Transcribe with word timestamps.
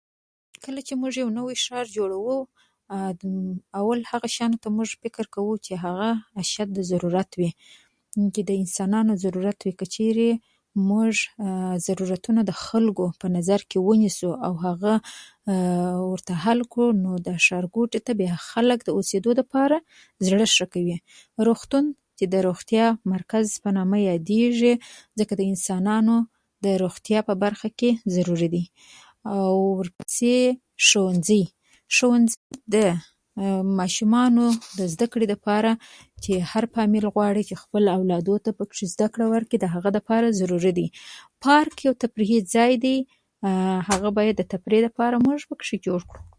کله 0.65 0.79
چې 0.87 0.93
موږ 1.01 1.13
یو 1.21 1.29
نوی 1.37 1.55
ښار 1.65 1.85
جوړوو، 1.97 2.37
اول 3.79 3.99
هغه 4.11 4.27
شیانو 4.35 4.57
ته 4.63 4.69
موږ 4.77 4.89
فکر 5.03 5.25
کوو 5.35 5.51
چې 5.65 5.73
هغه 5.83 6.09
اشد 6.41 6.73
ضرورت 6.89 7.31
وي، 7.41 7.51
چې 8.33 8.41
د 8.49 8.51
انسانانو 8.61 9.11
ضرورت 9.23 9.59
وي. 9.65 9.73
که 9.79 9.85
چېرې 9.95 10.31
موږ 10.89 11.15
ضرورتونه 11.85 12.39
د 12.49 12.57
خلکو 12.65 13.05
په 13.21 13.27
نظر 13.35 13.61
کې 13.69 13.77
ونیسو 13.87 14.29
او 14.45 14.51
هغه 14.65 14.93
ورته 16.11 16.33
حل 16.43 16.61
کړو، 16.71 16.87
نو 17.03 17.09
د 17.29 17.37
ښارګوټي 17.45 17.99
ته 18.07 18.13
خلک 18.49 18.81
اوسېدو 18.95 19.29
لپاره 19.39 19.77
زړه 20.27 20.45
ښه 20.55 20.65
کوي. 20.75 20.97
روغتون 21.49 21.85
چې 22.17 22.25
د 22.35 22.45
روغتیا 22.47 22.85
د 22.97 23.13
مرکز 23.13 23.45
په 23.63 23.69
نامه 23.79 23.97
یادېږي، 24.09 24.73
ځکه 25.19 25.33
د 25.39 25.41
انسانانو 25.53 26.15
د 26.67 26.77
روغتیا 26.83 27.19
په 27.31 27.39
برخه 27.47 27.67
کې 27.79 27.89
ضروري 28.19 28.49
دی. 28.57 28.63
او 29.37 29.55
ورپسې 29.81 30.33
ښوونځي؛ 30.87 31.43
ښوونځي 31.95 32.37
د 32.73 32.75
ماشومانو 33.79 34.45
د 34.51 34.79
زده 34.93 35.07
کړې 35.11 35.27
لپاره، 35.33 35.71
چې 36.23 36.33
هر 36.51 36.63
فامیل 36.73 37.05
غواړي 37.15 37.43
چې 37.49 37.55
خپل 37.63 37.83
اولادو 37.97 38.33
ته 38.45 38.51
پکې 38.59 38.83
زده 38.93 39.05
کړه 39.13 39.25
ورکړي، 39.33 39.57
د 39.63 39.65
هغو 39.75 39.89
لپاره 39.97 40.27
ضروري 40.39 40.71
دی. 40.79 40.87
پارک 41.45 41.75
یو 41.87 41.93
تفریحي 42.03 42.39
ځای 42.55 42.73
دی. 42.83 42.97
هغه 43.89 44.07
باید 44.17 44.37
موږ 44.37 44.47
د 44.47 44.51
تفریح 44.53 44.81
لپاره 44.87 45.15
موږ 45.25 45.39
باید 45.39 45.49
پکې 45.51 45.75
جوړ 45.87 46.01
کړو. 46.09 46.21